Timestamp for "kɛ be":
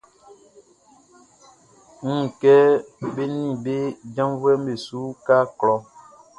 2.41-3.23